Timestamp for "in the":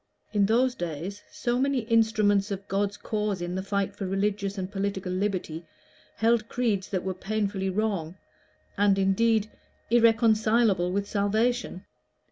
3.39-3.61